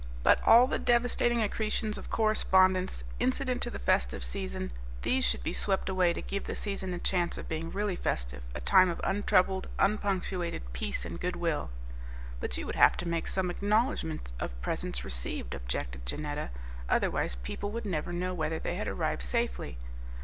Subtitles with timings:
[0.23, 4.71] But all the devastating accretions of correspondence, incident to the festive season,
[5.03, 8.41] these should be swept away to give the season a chance of being really festive,
[8.55, 11.69] a time of untroubled, unpunctuated peace and good will."
[12.39, 16.49] "But you would have to make some acknowledgment of presents received," objected Janetta;
[16.89, 19.77] "otherwise people would never know whether they had arrived safely."